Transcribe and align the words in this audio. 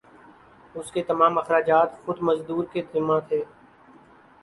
اس 0.75 0.91
کے 0.91 1.03
تمام 1.03 1.37
اخراجات 1.37 1.89
خود 2.05 2.21
مزدور 2.21 2.63
کے 2.73 2.81
ذمہ 2.93 3.19
تھے 3.27 3.43